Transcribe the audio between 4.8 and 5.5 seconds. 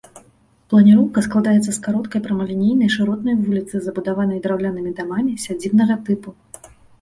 дамамі